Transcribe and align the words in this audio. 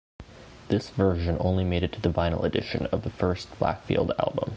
This 0.67 0.89
version 0.89 1.37
only 1.39 1.63
made 1.63 1.83
it 1.83 1.91
to 1.91 2.01
the 2.01 2.09
vinyl 2.09 2.43
edition 2.43 2.87
of 2.87 3.03
the 3.03 3.11
first 3.11 3.51
Blackfield 3.59 4.17
album. 4.17 4.49